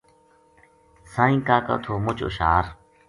[1.11, 2.65] سائیں کاکو تھو مُچ ہشیار